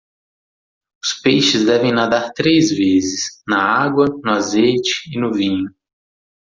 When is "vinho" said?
5.31-5.69